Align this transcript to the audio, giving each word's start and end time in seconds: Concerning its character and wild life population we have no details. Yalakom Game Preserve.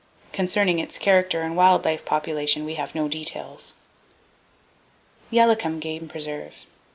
Concerning 0.31 0.79
its 0.79 0.97
character 0.97 1.41
and 1.43 1.55
wild 1.55 1.85
life 1.85 2.03
population 2.05 2.65
we 2.65 2.73
have 2.73 2.95
no 2.95 3.07
details. 3.07 3.75
Yalakom 5.29 5.79
Game 5.79 6.07
Preserve. 6.07 6.65